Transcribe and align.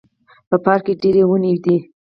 په 0.49 0.55
پارک 0.65 0.83
کې 0.85 0.93
ډیري 1.01 1.23
وني 1.29 1.53
دي 1.63 1.77